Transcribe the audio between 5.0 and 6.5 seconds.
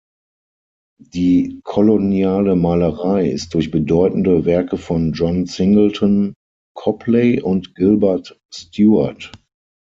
John Singleton